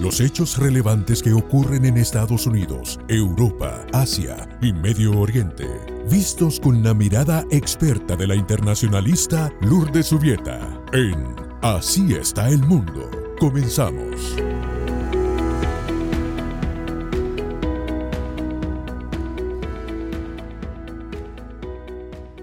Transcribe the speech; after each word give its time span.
Los 0.00 0.20
hechos 0.20 0.56
relevantes 0.58 1.20
que 1.24 1.32
ocurren 1.32 1.84
en 1.84 1.96
Estados 1.96 2.46
Unidos, 2.46 3.00
Europa, 3.08 3.84
Asia 3.92 4.48
y 4.62 4.72
Medio 4.72 5.18
Oriente, 5.18 5.66
vistos 6.08 6.60
con 6.60 6.84
la 6.84 6.94
mirada 6.94 7.44
experta 7.50 8.14
de 8.14 8.28
la 8.28 8.36
internacionalista 8.36 9.52
Lourdes 9.60 10.06
Subieta, 10.06 10.80
en 10.92 11.34
Así 11.62 12.14
está 12.14 12.48
el 12.48 12.60
mundo. 12.60 13.10
Comenzamos. 13.40 14.36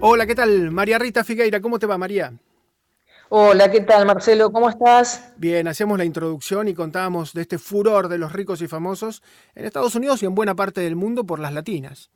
Hola, 0.00 0.26
¿qué 0.26 0.34
tal? 0.34 0.70
María 0.70 0.98
Rita 0.98 1.24
Figueira, 1.24 1.62
¿cómo 1.62 1.78
te 1.78 1.86
va, 1.86 1.96
María? 1.96 2.34
Hola, 3.28 3.70
¿qué 3.70 3.80
tal 3.80 4.06
Marcelo? 4.06 4.52
¿Cómo 4.52 4.68
estás? 4.68 5.32
Bien, 5.36 5.66
hacemos 5.66 5.98
la 5.98 6.04
introducción 6.04 6.68
y 6.68 6.74
contábamos 6.74 7.32
de 7.32 7.42
este 7.42 7.58
furor 7.58 8.08
de 8.08 8.18
los 8.18 8.32
ricos 8.32 8.62
y 8.62 8.68
famosos 8.68 9.22
en 9.56 9.64
Estados 9.64 9.96
Unidos 9.96 10.22
y 10.22 10.26
en 10.26 10.34
buena 10.36 10.54
parte 10.54 10.80
del 10.80 10.94
mundo 10.94 11.24
por 11.24 11.40
las 11.40 11.52
latinas. 11.52 12.10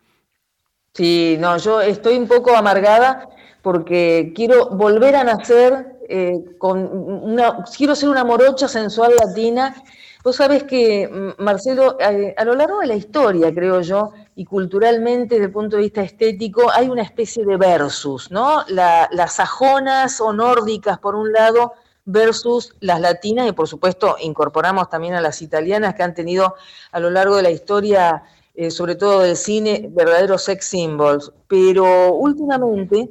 Sí, 0.94 1.36
no, 1.40 1.56
yo 1.56 1.80
estoy 1.80 2.16
un 2.16 2.28
poco 2.28 2.54
amargada 2.54 3.28
porque 3.60 4.32
quiero 4.36 4.70
volver 4.70 5.16
a 5.16 5.24
nacer 5.24 5.96
eh, 6.08 6.44
con 6.58 6.78
una, 6.78 7.64
quiero 7.76 7.96
ser 7.96 8.08
una 8.08 8.24
morocha 8.24 8.68
sensual 8.68 9.12
latina 9.16 9.74
Vos 10.22 10.36
sabés 10.36 10.64
que, 10.64 11.08
mm, 11.08 11.42
Marcelo, 11.42 11.96
eh, 11.98 12.34
a, 12.36 12.44
lo 12.44 12.54
largo 12.54 12.80
de 12.80 12.86
la 12.86 12.94
historia, 12.94 13.52
creo 13.54 13.80
yo, 13.80 14.12
y 14.40 14.46
culturalmente, 14.46 15.34
desde 15.34 15.48
el 15.48 15.52
punto 15.52 15.76
de 15.76 15.82
vista 15.82 16.00
estético, 16.00 16.70
hay 16.72 16.88
una 16.88 17.02
especie 17.02 17.44
de 17.44 17.58
versus, 17.58 18.30
¿no? 18.30 18.64
las 18.68 19.34
sajonas 19.34 20.18
o 20.18 20.32
nórdicas, 20.32 20.98
por 20.98 21.14
un 21.14 21.30
lado, 21.30 21.74
versus 22.06 22.74
las 22.80 23.02
latinas, 23.02 23.46
y 23.46 23.52
por 23.52 23.68
supuesto 23.68 24.16
incorporamos 24.18 24.88
también 24.88 25.12
a 25.12 25.20
las 25.20 25.42
italianas 25.42 25.94
que 25.94 26.04
han 26.04 26.14
tenido 26.14 26.54
a 26.90 27.00
lo 27.00 27.10
largo 27.10 27.36
de 27.36 27.42
la 27.42 27.50
historia, 27.50 28.22
eh, 28.54 28.70
sobre 28.70 28.94
todo 28.94 29.20
del 29.20 29.36
cine, 29.36 29.90
verdaderos 29.90 30.44
sex 30.44 30.64
symbols. 30.64 31.30
Pero 31.46 32.14
últimamente, 32.14 33.10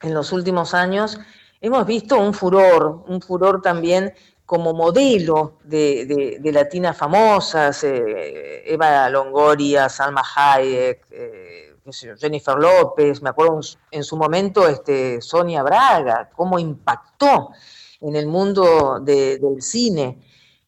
en 0.00 0.14
los 0.14 0.30
últimos 0.30 0.74
años, 0.74 1.18
hemos 1.60 1.84
visto 1.86 2.16
un 2.16 2.34
furor, 2.34 3.02
un 3.08 3.20
furor 3.20 3.62
también 3.62 4.14
como 4.46 4.74
modelo 4.74 5.58
de, 5.64 6.40
latinas 6.52 6.96
famosas, 6.96 7.84
eh, 7.84 8.62
Eva 8.66 9.08
Longoria, 9.08 9.88
Salma 9.88 10.22
Hayek, 10.36 11.06
eh, 11.10 11.76
Jennifer 12.18 12.56
López, 12.58 13.22
me 13.22 13.30
acuerdo 13.30 13.60
en 13.90 14.04
su 14.04 14.16
momento 14.16 14.68
este, 14.68 15.20
Sonia 15.20 15.62
Braga, 15.62 16.30
cómo 16.34 16.58
impactó 16.58 17.50
en 18.00 18.16
el 18.16 18.26
mundo 18.26 19.00
del 19.00 19.62
cine. 19.62 20.20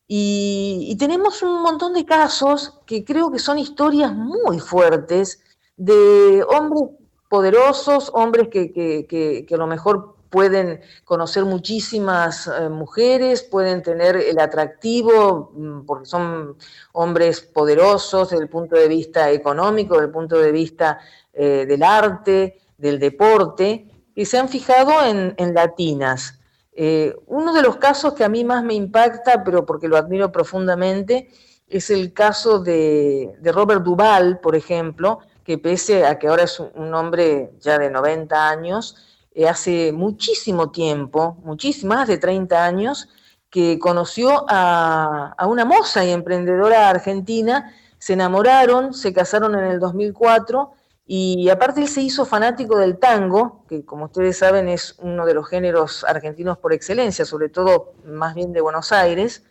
Y, 0.06 0.97
tenemos 0.98 1.42
un 1.42 1.62
montón 1.62 1.94
de 1.94 2.05
casos 2.05 2.81
que 2.86 3.05
creo 3.05 3.31
que 3.31 3.38
son 3.38 3.59
historias 3.59 4.12
muy 4.12 4.61
fuertes 4.61 5.41
de 5.77 6.44
hombres 6.44 6.91
poderosos, 7.28 8.11
hombres 8.14 8.48
que, 8.48 8.72
que 8.72 9.47
a 9.55 9.56
lo 9.56 9.66
mejor 9.66 10.13
pueden 10.34 10.80
conocer 11.04 11.44
muchísimas 11.44 12.48
eh, 12.48 12.68
mujeres, 12.68 13.44
pueden 13.44 13.84
tener 13.84 14.16
el 14.16 14.41
atractivo, 14.41 15.52
mm, 15.54 15.86
porque 15.86 16.06
son 16.06 16.56
hombres 16.92 17.41
poderosos 17.41 18.30
desde 18.30 18.42
el 18.42 18.50
punto 18.50 18.74
de 18.74 18.88
vista 18.88 19.30
económico, 19.30 19.94
desde 19.94 20.06
el 20.06 20.12
punto 20.12 20.36
de 20.36 20.50
vista 20.50 20.98
eh, 21.32 21.66
del 21.68 21.84
arte, 21.84 22.58
del 22.76 22.98
deporte, 22.98 23.88
y 24.12 24.24
se 24.24 24.36
han 24.36 24.48
fijado 24.48 25.06
en, 25.06 25.54
latinas. 25.54 26.41
Eh, 26.72 27.14
uno 27.26 27.52
de 27.52 27.62
los 27.62 27.76
casos 27.76 28.14
que 28.14 28.24
a 28.24 28.28
mí 28.28 28.42
más 28.44 28.64
me 28.64 28.74
impacta, 28.74 29.44
pero 29.44 29.64
porque 29.64 29.86
lo 29.86 29.96
admiro 29.96 30.32
profundamente, 30.32 31.28
es 31.69 31.91
el 31.91 32.12
caso 32.12 32.58
de, 32.58 33.36
de 33.38 33.52
Robert 33.52 33.84
Duvall, 33.84 34.41
por 34.41 34.56
ejemplo, 34.56 35.20
que 35.44 35.58
pese 35.58 36.04
a 36.04 36.19
que 36.19 36.26
ahora 36.26 36.42
es 36.42 36.58
un 36.58 36.92
hombre 36.92 37.52
ya 37.60 37.78
de 37.78 37.88
90 37.88 38.48
años, 38.48 39.13
eh, 39.34 39.49
hace 39.49 39.93
muchísimo 39.93 40.71
tiempo, 40.71 41.37
muchísimo, 41.45 41.95
más 41.95 42.09
de 42.09 42.19
30 42.19 42.65
años, 42.65 43.09
que 43.50 43.78
conoció 43.78 44.45
a, 44.49 45.37
una 45.47 45.65
moza 45.65 46.05
y 46.05 46.11
emprendedora 46.11 46.89
argentina, 46.89 47.72
se 47.99 48.15
enamoraron, 48.15 48.95
se 48.95 49.12
casaron 49.12 49.55
en 49.55 49.65
el 49.65 49.78
2004 49.78 50.72
y 51.06 51.49
aparte 51.50 51.83
él 51.83 51.89
se 51.89 52.00
hizo 52.00 52.25
fanático 52.25 52.78
del 52.78 52.99
tango, 52.99 53.65
que 53.69 53.84
como 53.84 54.06
ustedes 54.06 54.39
saben 54.39 54.69
es 54.69 54.97
uno 54.99 55.27
de 55.27 55.34
los 55.34 55.49
géneros 55.49 56.05
argentinos 56.05 56.59
por 56.59 56.72
excelencia, 56.72 57.25
sobre 57.25 57.49
todo 57.49 57.93
más 58.05 58.34
bien 58.34 58.53
de 58.53 58.61
Buenos 58.61 58.91
Aires. 58.91 59.45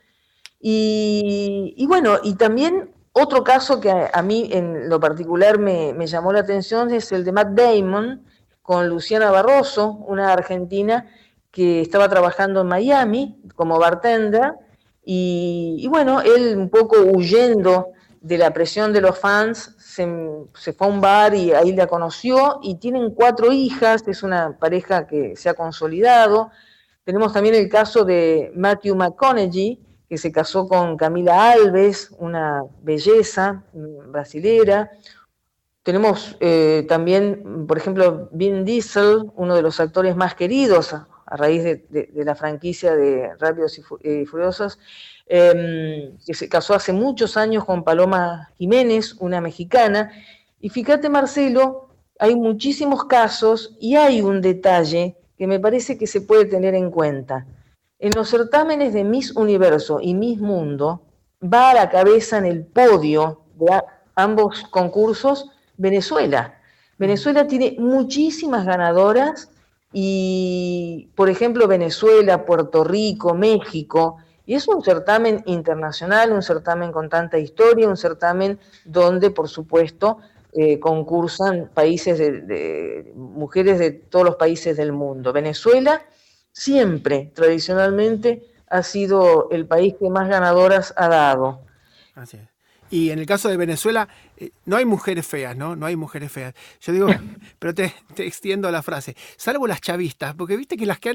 Y, 0.59 1.85
bueno, 1.87 2.17
y 2.23 2.35
también 2.35 2.93
otro 3.11 3.43
caso 3.43 3.79
que 3.79 3.91
a, 3.91 4.21
mí 4.21 4.49
en 4.51 4.89
lo 4.89 4.99
particular 4.99 5.59
me, 5.59 5.93
llamó 6.07 6.33
la 6.33 6.39
atención 6.39 6.91
es 6.91 7.11
el 7.11 7.23
de 7.23 7.31
Matt 7.31 7.49
Damon, 7.49 8.25
con 8.63 8.89
Luciana 8.89 9.29
Barroso, 9.29 9.91
una 10.07 10.33
argentina 10.33 11.05
que 11.51 11.81
estaba 11.81 12.09
trabajando 12.09 12.61
en 12.61 12.67
Miami 12.67 13.37
como 13.55 13.77
bartender, 13.77 14.53
y, 15.05 15.85
bueno, 15.89 16.21
él 16.21 16.57
un 16.57 16.69
poco 16.69 16.97
huyendo 17.01 17.89
de 18.21 18.37
la 18.37 18.53
presión 18.53 18.93
de 18.93 19.01
los 19.01 19.19
fans, 19.19 19.75
se, 19.77 20.07
fue 20.73 20.87
a 20.87 20.89
un 20.89 21.01
bar 21.01 21.35
y 21.35 21.51
ahí 21.51 21.73
la 21.73 21.87
conoció, 21.87 22.59
y 22.63 22.75
tienen 22.75 23.11
cuatro 23.11 23.51
hijas, 23.51 24.07
es 24.07 24.23
una 24.23 24.57
pareja 24.57 25.05
que 25.05 25.35
se 25.35 25.49
ha 25.49 25.53
consolidado. 25.55 26.49
Tenemos 27.03 27.33
también 27.33 27.55
el 27.55 27.67
caso 27.67 28.05
de 28.05 28.51
Matthew 28.55 28.95
McConaughey, 28.95 29.79
que 30.07 30.17
se 30.17 30.31
casó 30.31 30.69
con 30.69 30.95
Camila 30.95 31.51
Alves, 31.51 32.11
una 32.17 32.63
belleza 32.81 33.63
mm, 33.73 34.11
brasilera, 34.11 34.89
tenemos 35.83 36.37
eh, 36.39 36.85
también, 36.87 37.67
por 37.67 37.77
ejemplo, 37.77 38.29
Vin 38.31 38.63
Diesel, 38.63 39.29
uno 39.35 39.53
de 39.53 39.61
los 39.61 39.81
actores 39.81 40.15
más 40.15 40.33
queridos 40.33 40.93
a, 40.93 41.07
raíz 41.25 41.63
de, 41.63 42.09
la 42.13 42.35
franquicia 42.35 42.95
de 42.95 43.35
Rápidos 43.37 43.79
y, 44.01 44.25
Furiosos, 44.25 44.79
em, 45.25 46.15
que 46.25 46.33
se 46.33 46.47
casó 46.47 46.73
hace 46.73 46.93
muchos 46.93 47.37
años 47.37 47.65
con 47.65 47.83
Paloma 47.83 48.51
Jiménez, 48.57 49.15
una 49.19 49.41
mexicana. 49.41 50.11
Y 50.61 50.69
fíjate, 50.69 51.09
Marcelo, 51.09 51.89
hay 52.19 52.35
muchísimos 52.35 53.05
casos 53.05 53.75
y 53.79 53.95
hay 53.95 54.21
un 54.21 54.41
detalle 54.41 55.17
que 55.37 55.47
me 55.47 55.59
parece 55.59 55.97
que 55.97 56.07
se 56.07 56.21
puede 56.21 56.45
tener 56.45 56.75
en 56.75 56.91
cuenta. 56.91 57.45
En 57.99 58.11
los 58.15 58.29
certámenes 58.29 58.93
de 58.93 59.03
Miss 59.03 59.35
Universo 59.35 59.99
y 60.01 60.13
Miss 60.13 60.39
Mundo 60.39 61.01
va 61.41 61.71
a 61.71 61.73
la 61.73 61.89
cabeza 61.89 62.37
en 62.37 62.45
el 62.45 62.65
podio 62.65 63.41
de 63.55 63.81
ambos 64.15 64.63
concursos 64.69 65.49
Venezuela. 65.77 66.59
Venezuela 66.97 67.47
tiene 67.47 67.75
muchísimas 67.79 68.65
ganadoras 68.65 69.49
y, 69.91 71.09
por 71.15 71.29
ejemplo, 71.29 71.67
Venezuela, 71.67 72.45
Puerto 72.45 72.83
Rico, 72.83 73.33
México, 73.33 74.17
y 74.45 74.55
es 74.55 74.67
un 74.67 74.83
certamen 74.83 75.43
internacional, 75.45 76.31
un 76.33 76.41
certamen 76.41 76.91
con 76.91 77.09
tanta 77.09 77.37
historia, 77.37 77.87
un 77.87 77.97
certamen 77.97 78.59
donde, 78.83 79.31
por 79.31 79.47
supuesto, 79.47 80.19
eh, 80.51 80.79
concursan 80.79 81.69
países 81.73 82.19
de, 82.19 83.11
mujeres 83.15 83.79
de 83.79 83.91
todos 83.91 84.25
los 84.25 84.35
países 84.35 84.77
del 84.77 84.91
mundo. 84.91 85.33
Venezuela 85.33 86.03
siempre, 86.51 87.31
tradicionalmente, 87.33 88.43
ha 88.67 88.83
sido 88.83 89.49
el 89.51 89.65
país 89.65 89.95
que 89.99 90.09
más 90.09 90.27
ganadoras 90.27 90.93
ha 90.97 91.07
dado. 91.07 91.61
Así 92.15 92.37
y 92.89 93.09
en 93.09 93.19
el 93.19 93.25
caso 93.25 93.49
de 93.49 93.57
Venezuela, 93.57 94.07
eh, 94.37 94.51
no 94.65 94.77
hay 94.77 94.85
mujeres 94.85 95.25
feas, 95.25 95.55
¿no? 95.55 95.75
No 95.75 95.85
hay 95.85 95.95
mujeres 95.95 96.31
feas. 96.31 96.53
Yo 96.81 96.93
digo, 96.93 97.07
pero 97.59 97.73
te, 97.73 97.93
extiendo 98.17 98.69
la 98.71 98.83
frase, 98.83 99.15
salvo 99.37 99.67
las 99.67 99.81
chavistas, 99.81 100.35
porque 100.35 100.57
viste 100.57 100.77
que 100.77 100.85
las 100.85 100.99
que 100.99 101.13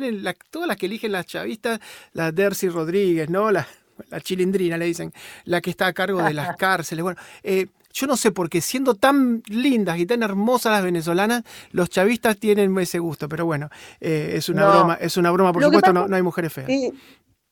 todas 0.50 0.68
las 0.68 0.76
que 0.76 0.86
eligen 0.86 1.12
las 1.12 1.26
chavistas, 1.26 1.80
la 2.12 2.32
Dercy 2.32 2.68
Rodríguez, 2.68 3.30
¿no? 3.30 3.50
La, 3.50 3.66
la 4.10 4.20
chilindrina, 4.20 4.76
le 4.76 4.86
dicen, 4.86 5.12
la 5.44 5.60
que 5.60 5.70
está 5.70 5.86
a 5.86 5.92
cargo 5.92 6.22
de 6.22 6.34
las 6.34 6.56
cárceles. 6.58 7.02
Bueno, 7.02 7.20
eh, 7.42 7.66
yo 7.92 8.06
no 8.06 8.16
sé 8.16 8.30
por 8.30 8.48
qué, 8.48 8.60
siendo 8.60 8.94
tan 8.94 9.42
lindas 9.46 9.98
y 9.98 10.06
tan 10.06 10.22
hermosas 10.22 10.72
las 10.72 10.84
venezolanas, 10.84 11.42
los 11.72 11.88
chavistas 11.90 12.36
tienen 12.36 12.76
ese 12.78 12.98
gusto, 12.98 13.28
pero 13.28 13.46
bueno, 13.46 13.70
eh, 14.00 14.32
es 14.34 14.48
una 14.48 14.68
broma, 14.68 14.94
es 14.94 15.16
una 15.16 15.30
broma, 15.30 15.52
por 15.52 15.64
supuesto, 15.64 15.92
no, 15.92 16.06
no, 16.06 16.16
hay 16.16 16.22
mujeres 16.22 16.52
feas. 16.52 16.68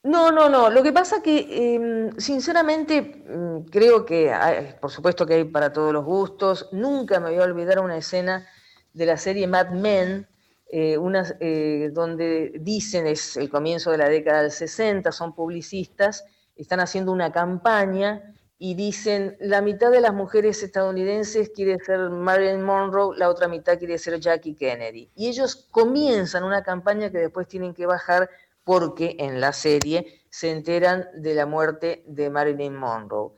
No, 0.06 0.30
no, 0.30 0.48
no. 0.48 0.70
Lo 0.70 0.84
que 0.84 0.92
pasa 0.92 1.20
que, 1.20 1.36
em, 1.74 2.12
sinceramente, 2.16 3.02
mm, 3.02 3.62
creo 3.72 4.04
que, 4.06 4.32
por 4.80 4.92
supuesto 4.92 5.26
que 5.26 5.34
hay 5.34 5.44
para 5.44 5.72
todos 5.72 5.92
los 5.92 6.04
gustos. 6.04 6.68
Nunca 6.70 7.18
me 7.18 7.30
voy 7.30 7.40
a 7.40 7.42
olvidar 7.42 7.80
una 7.80 7.96
escena 7.96 8.46
de 8.92 9.04
la 9.04 9.16
serie 9.16 9.48
Mad 9.48 9.70
Men, 9.70 10.28
eh, 10.70 10.96
eh, 11.40 11.90
donde 11.92 12.52
dicen, 12.60 13.08
es 13.08 13.36
el 13.36 13.50
comienzo 13.50 13.90
de 13.90 13.98
la 13.98 14.08
década 14.08 14.42
del 14.42 14.52
60, 14.52 15.10
son 15.10 15.34
publicistas, 15.34 16.24
están 16.54 16.78
haciendo 16.78 17.10
una 17.10 17.32
campaña 17.32 18.32
y 18.58 18.74
dicen, 18.74 19.36
la 19.40 19.60
mitad 19.60 19.90
de 19.90 20.00
las 20.00 20.14
mujeres 20.14 20.62
estadounidenses 20.62 21.50
quiere 21.50 21.78
ser 21.80 22.10
Marilyn 22.10 22.62
Monroe, 22.62 23.16
la 23.18 23.28
otra 23.28 23.48
mitad 23.48 23.76
quiere 23.76 23.98
ser 23.98 24.20
Jackie 24.20 24.54
Kennedy. 24.54 25.10
Y 25.16 25.28
ellos 25.28 25.66
comienzan 25.72 26.44
una 26.44 26.62
campaña 26.62 27.10
que 27.10 27.18
después 27.18 27.48
tienen 27.48 27.74
que 27.74 27.86
bajar 27.86 28.30
porque 28.66 29.14
en 29.20 29.40
la 29.40 29.52
serie 29.52 30.24
se 30.28 30.50
enteran 30.50 31.08
de 31.14 31.36
la 31.36 31.46
muerte 31.46 32.02
de 32.08 32.28
Marilyn 32.30 32.74
Monroe. 32.74 33.30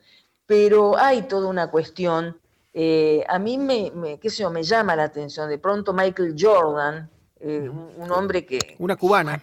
Pero 0.47 0.97
hay 0.97 1.21
toda 1.27 1.47
una 1.47 1.69
cuestión, 1.69 2.35
eh, 2.73 3.23
a 3.29 3.37
mí 3.37 3.59
me, 3.59 4.19
qué 4.19 4.31
sé 4.31 4.41
yo, 4.41 4.49
me 4.49 4.63
llama 4.63 4.95
la 4.95 5.03
atención, 5.03 5.47
de 5.47 5.59
pronto 5.59 5.93
Michael 5.93 6.35
Jordan, 6.35 7.07
eh, 7.41 7.69
un, 7.69 8.11
hombre 8.11 8.43
que... 8.43 8.57
Una 8.79 8.95
cubana. 8.95 9.39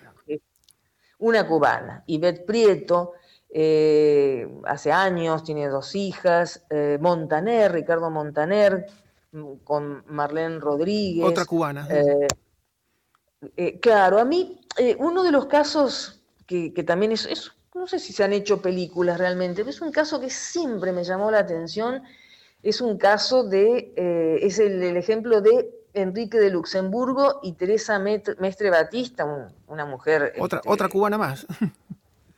Una 1.18 1.46
cubana. 1.46 2.02
Y 2.06 2.18
Beth 2.18 2.44
Prieto, 2.44 3.12
eh, 3.48 4.60
hace 4.64 4.90
años, 4.90 5.44
tiene 5.44 5.68
dos 5.68 5.94
hijas, 5.94 6.66
Montaner, 6.98 7.70
Ricardo 7.70 8.10
Montaner, 8.10 8.86
con 9.62 10.02
Marlene 10.08 10.58
Rodríguez. 10.58 11.24
Otra 11.24 11.44
cubana. 11.44 11.86
claro, 13.80 14.18
a 14.18 14.24
mí 14.24 14.65
uno 14.98 15.22
de 15.22 15.32
los 15.32 15.46
casos 15.46 16.22
que, 16.46 16.70
también 16.86 17.12
es, 17.12 17.52
no 17.74 17.86
sé 17.86 17.98
si 17.98 18.12
se 18.12 18.24
han 18.24 18.32
hecho 18.32 18.62
películas 18.62 19.18
realmente, 19.18 19.62
pero 19.62 19.70
es 19.70 19.80
un 19.80 19.92
caso 19.92 20.20
que 20.20 20.30
siempre 20.30 20.92
me 20.92 21.04
llamó 21.04 21.30
la 21.30 21.40
atención, 21.40 22.02
es 22.62 22.80
un 22.80 22.96
caso 22.96 23.44
de, 23.44 23.92
eh, 23.96 24.38
es 24.42 24.58
el, 24.58 24.96
ejemplo 24.96 25.40
de 25.40 25.70
Enrique 25.94 26.38
de 26.38 26.50
Luxemburgo 26.50 27.40
y 27.42 27.52
Teresa 27.52 27.98
Mestre 27.98 28.70
Batista, 28.70 29.50
una 29.66 29.84
mujer... 29.84 30.34
Otra, 30.38 30.58
este, 30.58 30.70
otra 30.70 30.88
cubana 30.88 31.18
más. 31.18 31.46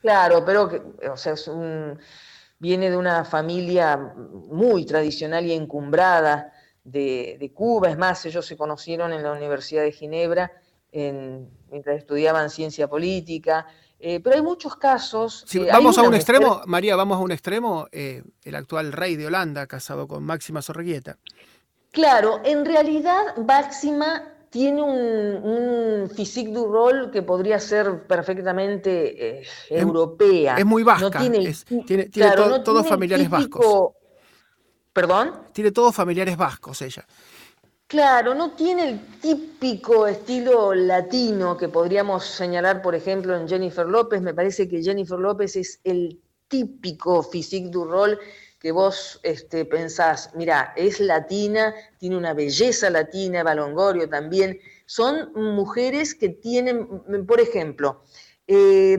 Claro, 0.00 0.44
pero 0.44 0.68
que, 0.68 0.80
o 1.08 1.16
sea, 1.16 1.32
es 1.32 1.48
un, 1.48 1.98
viene 2.60 2.88
de 2.88 2.96
una 2.96 3.24
familia 3.24 3.96
muy 3.96 4.86
tradicional 4.86 5.44
y 5.44 5.52
encumbrada 5.52 6.52
de, 6.84 7.36
de, 7.40 7.52
Cuba, 7.52 7.90
es 7.90 7.98
más, 7.98 8.24
ellos 8.24 8.46
se 8.46 8.56
conocieron 8.56 9.12
en 9.12 9.24
la 9.24 9.32
Universidad 9.32 9.82
de 9.82 9.90
Ginebra 9.90 10.52
en, 10.92 11.50
mientras 11.70 11.98
estudiaban 11.98 12.50
ciencia 12.50 12.88
política, 12.88 13.66
eh, 14.00 14.20
pero 14.20 14.36
hay 14.36 14.42
muchos 14.42 14.76
casos. 14.76 15.44
vamos 15.72 15.98
a 15.98 16.02
un 16.02 16.14
extremo, 16.14 16.62
María, 16.66 16.94
vamos 16.94 17.16
a 17.16 17.20
un 17.20 17.32
extremo, 17.32 17.88
eh, 17.90 18.22
el 18.44 18.54
actual 18.54 18.92
rey 18.92 19.16
de 19.16 19.26
Holanda, 19.26 19.66
casado 19.66 20.06
con 20.06 20.22
Máxima 20.22 20.62
Sorreguieta. 20.62 21.18
Claro, 21.90 22.40
en 22.44 22.64
realidad 22.64 23.36
Máxima 23.44 24.34
tiene 24.50 24.82
un, 24.82 26.10
physique 26.14 26.52
du 26.52 26.66
rol 26.66 27.10
que 27.10 27.22
podría 27.22 27.58
ser 27.58 28.06
perfectamente 28.06 29.40
eh, 29.40 29.46
europea. 29.70 30.56
Es 30.56 30.64
muy 30.64 30.82
vasca, 30.82 31.18
tiene, 31.18 32.10
todos 32.64 32.86
familiares 32.86 33.28
vascos. 33.28 33.92
¿Perdón? 34.92 35.42
Tiene 35.52 35.70
todos 35.70 35.94
familiares 35.94 36.36
vascos 36.36 36.82
ella. 36.82 37.06
Claro, 37.88 38.34
no 38.34 38.50
tiene 38.50 38.86
el 38.86 39.00
típico 39.18 40.06
estilo 40.06 40.74
latino 40.74 41.56
que 41.56 41.70
podríamos 41.70 42.26
señalar, 42.26 42.82
por 42.82 42.94
ejemplo, 42.94 43.34
en 43.34 43.48
Jennifer 43.48 43.86
López. 43.86 44.20
Me 44.20 44.34
parece 44.34 44.68
que 44.68 44.82
Jennifer 44.82 45.18
López 45.18 45.56
es 45.56 45.80
el 45.84 46.20
típico 46.48 47.22
physique 47.22 47.70
du 47.70 47.86
rol 47.86 48.18
que 48.58 48.72
vos 48.72 49.20
este, 49.22 49.64
pensás, 49.64 50.32
mira, 50.34 50.74
es 50.76 51.00
latina, 51.00 51.74
tiene 51.98 52.18
una 52.18 52.34
belleza 52.34 52.90
latina, 52.90 53.42
Balongorio 53.42 54.06
también. 54.06 54.58
Son 54.84 55.32
mujeres 55.32 56.14
que 56.14 56.28
tienen, 56.28 57.24
por 57.26 57.40
ejemplo, 57.40 58.02
eh, 58.46 58.98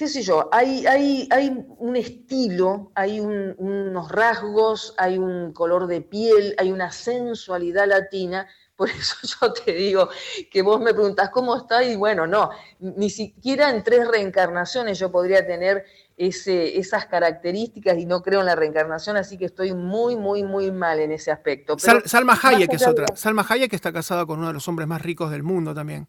qué 0.00 0.08
sé 0.08 0.22
yo, 0.22 0.48
hay, 0.50 0.86
hay, 0.86 1.28
hay 1.30 1.62
un 1.76 1.94
estilo, 1.94 2.90
hay 2.94 3.20
unos 3.20 4.10
rasgos, 4.10 4.94
hay 4.96 5.18
un 5.18 5.52
color 5.52 5.86
de 5.88 6.00
piel, 6.00 6.54
hay 6.56 6.72
una 6.72 6.90
sensualidad 6.90 7.86
latina. 7.86 8.48
Por 8.76 8.88
eso 8.88 9.16
yo 9.42 9.52
te 9.52 9.72
digo 9.72 10.08
que 10.50 10.62
vos 10.62 10.80
me 10.80 10.94
preguntás 10.94 11.28
cómo 11.28 11.54
está 11.54 11.84
y 11.84 11.96
bueno, 11.96 12.26
no, 12.26 12.48
ni 12.78 13.10
siquiera 13.10 13.68
en 13.68 13.84
tres 13.84 14.08
reencarnaciones 14.08 14.98
yo 14.98 15.12
podría 15.12 15.46
tener 15.46 15.84
ese, 16.16 16.78
esas 16.78 17.04
características 17.04 17.98
y 17.98 18.06
no 18.06 18.22
creo 18.22 18.40
en 18.40 18.46
la 18.46 18.56
reencarnación, 18.56 19.18
así 19.18 19.36
que 19.36 19.44
estoy 19.44 19.74
muy, 19.74 20.16
muy, 20.16 20.42
muy 20.44 20.70
mal 20.72 20.98
en 20.98 21.12
ese 21.12 21.30
aspecto. 21.30 21.76
Salma 21.78 22.38
Hayek 22.42 22.72
es 22.72 22.86
otra. 22.86 23.04
Salma 23.14 23.44
Hayek 23.46 23.74
está 23.74 23.92
casada 23.92 24.24
con 24.24 24.38
uno 24.38 24.48
de 24.48 24.54
los 24.54 24.66
hombres 24.66 24.88
más 24.88 25.02
ricos 25.02 25.30
del 25.30 25.42
mundo 25.42 25.74
también. 25.74 26.08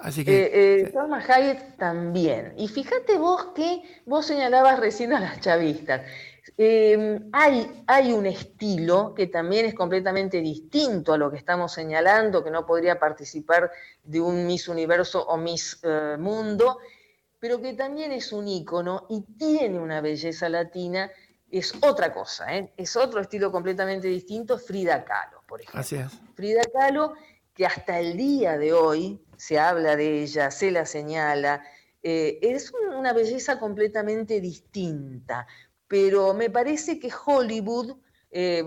Así 0.00 0.24
que. 0.24 0.44
Eh, 0.44 0.80
eh, 0.82 0.90
Salma 0.92 1.18
Hayek 1.26 1.76
también. 1.76 2.54
Y 2.56 2.68
fíjate 2.68 3.18
vos 3.18 3.48
que 3.54 3.82
vos 4.04 4.26
señalabas 4.26 4.78
recién 4.78 5.12
a 5.12 5.20
las 5.20 5.40
chavistas. 5.40 6.02
Em, 6.58 7.28
hay, 7.32 7.84
hay, 7.86 8.12
un 8.12 8.24
estilo 8.24 9.12
que 9.14 9.26
también 9.26 9.66
es 9.66 9.74
completamente 9.74 10.40
distinto 10.40 11.12
a 11.12 11.18
lo 11.18 11.30
que 11.30 11.36
estamos 11.36 11.72
señalando, 11.72 12.42
que 12.42 12.50
no 12.50 12.64
podría 12.64 12.98
participar 12.98 13.70
de 14.02 14.20
un 14.20 14.46
Miss 14.46 14.68
Universo 14.68 15.26
o 15.26 15.36
Miss 15.36 15.78
eh, 15.82 16.16
Mundo, 16.18 16.78
pero 17.38 17.60
que 17.60 17.74
también 17.74 18.12
es 18.12 18.32
un 18.32 18.48
ícono 18.48 19.06
y 19.10 19.22
tiene 19.36 19.78
una 19.78 20.00
belleza 20.00 20.48
latina, 20.48 21.10
es 21.50 21.74
otra 21.82 22.12
cosa, 22.12 22.46
es 22.76 22.96
otro 22.96 23.20
estilo 23.20 23.52
completamente 23.52 24.08
distinto, 24.08 24.58
Frida 24.58 25.04
Kahlo, 25.04 25.42
por 25.46 25.60
ejemplo. 25.60 25.80
Así 25.80 25.96
es. 25.96 26.12
Frida 26.34 26.62
Kahlo, 26.72 27.14
que 27.56 27.64
hasta 27.64 27.98
el 27.98 28.16
día 28.16 28.58
de 28.58 28.74
hoy 28.74 29.18
se 29.38 29.58
habla 29.58 29.96
de 29.96 30.22
ella, 30.22 30.50
se 30.50 30.70
la 30.70 30.84
señala. 30.84 31.64
Eh, 32.02 32.38
es 32.42 32.70
una 32.96 33.14
belleza 33.14 33.58
completamente 33.58 34.40
distinta, 34.40 35.46
pero 35.88 36.34
me 36.34 36.50
parece 36.50 37.00
que 37.00 37.10
Hollywood, 37.24 37.96
eh, 38.30 38.62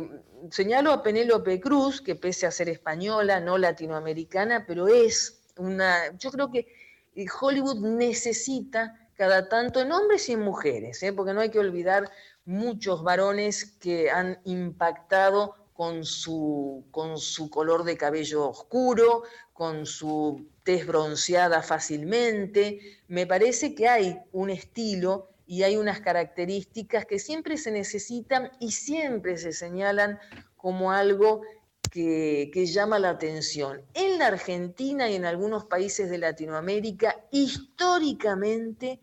señalo 0.50 0.92
a 0.92 1.04
Penélope 1.04 1.62
Cruz, 1.62 2.02
que 2.02 2.16
pese 2.16 2.48
a 2.48 2.52
ser 2.52 2.68
española, 2.68 3.40
no 3.40 3.60
latinoamericana, 3.60 4.66
pero 4.68 4.88
es 4.88 5.44
una, 5.58 6.18
yo 6.18 6.32
creo 6.32 6.52
que 6.52 6.68
eh, 7.16 7.26
Hollywood 7.40 7.86
necesita 7.86 9.08
cada 9.14 9.48
tanto 9.50 9.82
en 9.82 9.92
hombres 9.92 10.28
y 10.30 10.34
en 10.34 10.42
mujeres, 10.42 11.06
porque 11.16 11.34
no 11.34 11.42
hay 11.42 11.50
que 11.50 11.60
olvidar 11.60 12.10
muchos 12.46 13.04
varones 13.04 13.66
que 13.66 14.10
han 14.10 14.40
impactado 14.46 15.59
con 15.80 16.04
su, 16.04 16.84
con 16.92 17.18
su 17.18 17.50
color 17.50 17.86
de 17.86 17.96
cabello 17.96 18.50
oscuro, 18.50 19.24
con 19.54 19.86
su 19.86 20.50
tez 20.64 20.86
bronceada 20.86 21.64
fácilmente. 21.64 22.82
Me 23.08 23.26
parece 23.26 23.74
que 23.76 23.88
hay 23.88 24.20
un 24.34 24.50
estilo 24.50 25.30
y 25.48 25.64
hay 25.64 25.78
unas 25.78 26.02
características 26.02 27.06
que 27.06 27.18
siempre 27.18 27.56
se 27.56 27.72
necesitan 27.72 28.52
y 28.60 28.74
siempre 28.74 29.38
se 29.38 29.54
señalan 29.54 30.20
como 30.58 30.92
algo 30.92 31.44
que, 31.90 32.52
que, 32.54 32.66
llama 32.66 33.00
la 33.00 33.12
atención. 33.12 33.82
En 33.94 34.20
la 34.20 34.28
Argentina 34.28 35.10
y 35.10 35.16
en 35.16 35.24
algunos 35.24 35.64
países 35.64 36.10
de 36.10 36.18
Latinoamérica, 36.18 37.24
históricamente, 37.32 39.00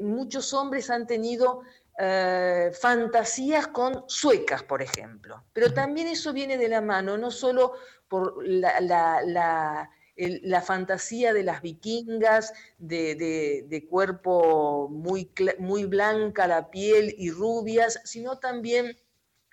muchos 0.00 0.52
hombres 0.52 0.90
han 0.90 1.06
tenido 1.06 1.62
eh, 1.98 2.72
fantasías 2.78 3.68
con 3.68 4.04
suecas, 4.06 4.62
por 4.62 4.82
ejemplo. 4.82 5.44
Pero 5.54 5.72
también 5.72 6.08
eso 6.08 6.34
viene 6.34 6.58
de 6.58 6.68
la 6.68 6.82
mano, 6.82 7.16
no 7.16 7.30
solo 7.30 7.72
por 8.06 8.46
la, 8.46 8.80
la, 8.80 10.62
fantasía 10.62 11.32
de 11.32 11.42
las 11.42 11.62
vikingas, 11.62 12.52
de, 12.76 13.86
cuerpo 13.88 14.88
muy, 14.90 15.30
muy 15.58 15.84
blanca 15.86 16.46
la 16.46 16.70
piel 16.70 17.14
y 17.16 17.30
rubias, 17.30 18.00
sino 18.04 18.38
también 18.38 18.96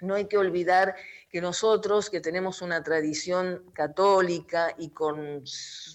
no 0.01 0.15
hay 0.15 0.25
que 0.25 0.37
olvidar 0.37 0.95
que 1.29 1.39
nosotros, 1.39 2.09
que 2.09 2.19
tenemos 2.19 2.61
una 2.61 2.83
tradición 2.83 3.63
católica 3.73 4.75
y 4.77 4.89
con 4.89 5.43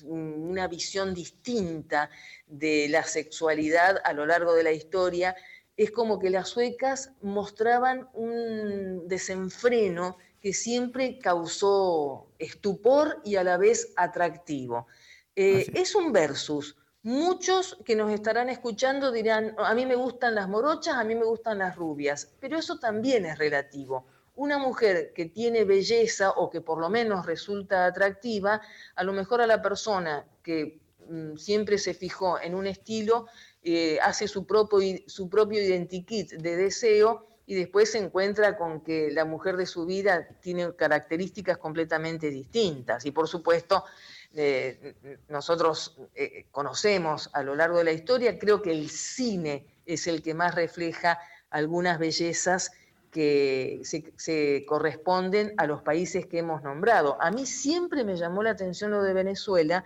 una 0.05 0.67
visión 0.67 1.13
distinta 1.13 2.09
de 2.47 2.89
la 2.89 3.03
sexualidad 3.03 4.01
a 4.03 4.15
lo 4.15 4.25
largo 4.25 4.55
de 4.55 4.63
la 4.63 4.73
historia, 4.73 5.37
es 5.79 5.93
como 5.93 6.19
que 6.19 6.29
las 6.29 6.49
suecas 6.49 7.13
mostraban 7.23 8.09
un 8.13 9.07
desenfreno 9.07 10.19
que 10.41 10.53
siempre 10.53 11.21
causó 11.21 12.27
estupor 12.39 13.21
y 13.25 13.37
a 13.37 13.45
la 13.45 13.57
vez 13.57 13.93
atractivo. 13.97 14.89
Eh, 15.37 15.71
es 15.75 15.95
un 15.95 16.13
versus. 16.13 16.77
Muchos 17.05 17.79
que 17.85 17.95
nos 17.95 18.13
estarán 18.13 18.49
escuchando 18.49 19.13
dirán, 19.13 19.55
a 19.57 19.73
mí 19.73 19.87
me 19.87 19.95
gustan 19.95 20.35
las 20.35 20.49
morochas, 20.49 20.97
a 20.97 21.05
mí 21.05 21.15
me 21.15 21.25
gustan 21.25 21.59
las 21.59 21.77
rubias, 21.77 22.35
pero 22.41 22.59
eso 22.59 22.81
también 22.81 23.25
es 23.25 23.39
relativo. 23.39 24.05
Una 24.35 24.59
mujer 24.59 25.13
que 25.15 25.27
tiene 25.27 25.63
belleza 25.63 26.31
o 26.33 26.51
que 26.51 26.61
por 26.61 26.81
lo 26.81 26.91
menos 26.91 27.25
resulta 27.25 27.87
atractiva, 27.87 28.61
a 28.97 29.05
lo 29.05 29.13
mejor 29.13 29.41
a 29.41 29.47
la 29.47 29.63
persona 29.63 30.27
que 30.43 30.81
mm, 31.09 31.37
siempre 31.37 31.79
se 31.79 31.95
fijó 31.95 32.41
en 32.41 32.57
un 32.57 32.67
estilo, 32.67 33.27
eh, 33.71 33.99
hace 34.03 34.29
su 34.29 34.47
propio, 34.47 34.99
su 35.07 35.29
propio 35.29 35.63
identikit 35.63 36.33
de 36.33 36.57
deseo 36.57 37.27
y 37.45 37.55
después 37.55 37.91
se 37.93 37.99
encuentra 37.99 38.57
con 38.57 38.81
que 38.83 39.11
la 39.11 39.27
mujer 39.27 39.59
de 39.59 39.67
su 39.67 39.85
vida 39.85 40.27
tiene 40.41 40.75
características 40.75 41.59
completamente 41.59 42.31
distintas. 42.31 43.05
Y 43.05 43.11
por 43.11 43.29
supuesto, 43.29 43.85
eh, 44.35 44.95
nosotros 45.29 45.99
eh, 46.15 46.47
conocemos 46.51 47.29
a 47.35 47.43
lo 47.43 47.55
largo 47.57 47.79
de 47.79 47.85
la 47.85 47.93
historia, 47.93 48.39
creo 48.39 48.63
que 48.63 48.71
el 48.71 48.89
cine 48.89 49.67
es 49.85 50.07
el 50.07 50.23
que 50.23 50.33
más 50.33 50.55
refleja 50.55 51.19
algunas 51.51 51.99
bellezas 51.99 52.71
que 53.11 53.81
se, 53.85 54.13
se, 54.17 54.65
corresponden 54.67 55.53
a 55.59 55.67
los 55.67 55.83
países 55.83 56.25
que 56.25 56.39
hemos 56.39 56.63
nombrado. 56.63 57.17
A 57.21 57.31
mí 57.31 57.45
siempre 57.45 58.03
me 58.03 58.17
llamó 58.17 58.43
la 58.43 58.51
atención 58.51 58.93
lo 58.93 59.03
de 59.03 59.13
Venezuela, 59.13 59.85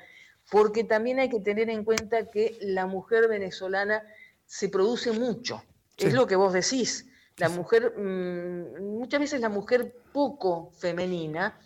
porque 0.50 0.84
también 0.84 1.18
hay 1.18 1.28
que 1.28 1.40
tener 1.40 1.70
en 1.70 1.84
cuenta 1.84 2.30
que 2.30 2.58
la 2.60 2.86
mujer 2.86 3.28
venezolana 3.28 4.02
se 4.46 4.68
produce 4.68 5.12
mucho. 5.12 5.62
Es 5.96 6.12
lo 6.12 6.26
que 6.26 6.36
vos 6.36 6.52
decís. 6.52 7.06
La 7.36 7.48
mujer, 7.48 7.94
mm, 7.96 8.98
muchas 8.98 9.20
veces 9.20 9.40
la 9.40 9.48
mujer 9.48 9.94
poco 10.12 10.70
femenina 10.78 11.58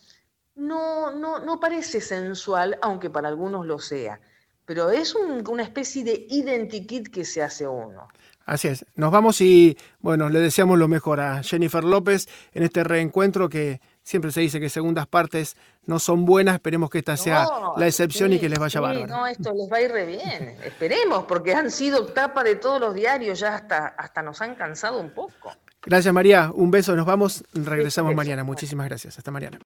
no, 0.54 1.10
no, 1.10 1.38
no 1.38 1.60
parece 1.60 2.00
sensual, 2.00 2.78
aunque 2.82 3.10
para 3.10 3.28
algunos 3.28 3.66
lo 3.66 3.78
sea, 3.78 4.20
pero 4.64 4.90
es 4.90 5.14
una 5.14 5.62
especie 5.62 6.02
de 6.04 6.26
identikit 6.28 7.08
que 7.08 7.24
se 7.24 7.42
hace 7.42 7.66
uno. 7.66 8.08
Así 8.46 8.68
es. 8.68 8.86
Nos 8.94 9.10
vamos 9.10 9.40
y, 9.40 9.76
bueno, 9.98 10.28
le 10.28 10.38
deseamos 10.38 10.78
lo 10.78 10.86
mejor 10.86 11.20
a 11.20 11.42
Jennifer 11.42 11.82
López 11.82 12.28
en 12.52 12.62
este 12.62 12.84
reencuentro 12.84 13.48
que 13.48 13.80
siempre 14.06 14.30
se 14.30 14.40
dice 14.40 14.60
que 14.60 14.70
segundas 14.70 15.06
partes 15.08 15.56
no 15.84 15.98
son 15.98 16.24
buenas. 16.24 16.54
Esperemos 16.54 16.88
que 16.88 16.98
esta 16.98 17.16
sea 17.16 17.46
la 17.76 17.86
excepción 17.86 18.32
y 18.32 18.38
que 18.38 18.48
les 18.48 18.58
vaya 18.58 18.78
sí, 18.78 18.82
bárbaro. 18.82 19.06
No, 19.08 19.26
esto 19.26 19.52
les 19.52 19.70
va 19.70 19.78
a 19.78 19.80
ir 19.82 19.90
re 19.90 20.06
bien. 20.06 20.56
Esperemos, 20.64 21.24
porque 21.24 21.54
han 21.54 21.70
sido 21.70 22.06
tapa 22.06 22.44
de 22.44 22.54
todos 22.54 22.80
los 22.80 22.94
diarios, 22.94 23.40
ya 23.40 23.56
hasta, 23.56 23.88
hasta 23.88 24.22
nos 24.22 24.40
han 24.40 24.54
cansado 24.54 25.00
un 25.00 25.10
poco. 25.10 25.52
Gracias, 25.82 26.14
María. 26.14 26.52
Un 26.54 26.70
beso. 26.70 26.94
Nos 26.94 27.04
vamos. 27.04 27.44
Regresamos 27.52 28.14
mañana. 28.14 28.44
Muchísimas 28.44 28.86
gracias. 28.86 29.18
Hasta 29.18 29.30
mañana. 29.30 29.58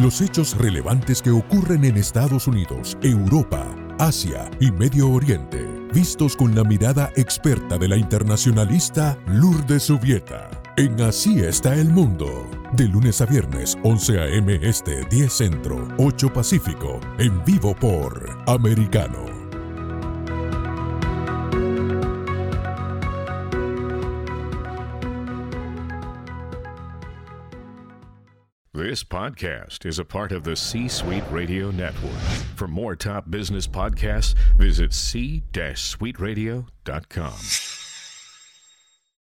Los 0.00 0.20
hechos 0.20 0.56
relevantes 0.56 1.20
que 1.20 1.30
ocurren 1.30 1.84
en 1.84 1.96
Estados 1.96 2.46
Unidos, 2.46 2.96
Europa, 3.02 3.66
Asia 3.98 4.48
y 4.60 4.70
Medio 4.70 5.10
Oriente, 5.10 5.66
vistos 5.92 6.36
con 6.36 6.54
la 6.54 6.62
mirada 6.62 7.10
experta 7.16 7.76
de 7.78 7.88
la 7.88 7.96
internacionalista 7.96 9.18
Lourdes 9.26 9.82
Subieta. 9.84 10.67
En 10.78 10.98
Así 11.00 11.40
está 11.40 11.74
el 11.74 11.88
mundo, 11.88 12.48
de 12.72 12.86
lunes 12.86 13.20
a 13.20 13.26
viernes, 13.26 13.76
11 13.82 14.20
a.m. 14.20 14.60
Este, 14.62 15.04
10 15.06 15.32
Centro, 15.32 15.88
8 15.98 16.32
Pacífico, 16.32 17.00
en 17.18 17.44
vivo 17.44 17.74
por 17.74 18.38
Americano. 18.46 19.26
This 28.72 29.02
podcast 29.02 29.84
is 29.84 29.98
a 29.98 30.04
part 30.04 30.30
of 30.30 30.44
the 30.44 30.54
C 30.54 30.86
Suite 30.86 31.24
Radio 31.32 31.72
Network. 31.72 32.14
For 32.54 32.68
more 32.68 32.94
top 32.94 33.28
business 33.28 33.66
podcasts, 33.66 34.36
visit 34.56 34.92
c-suiteradio.com. 34.92 37.77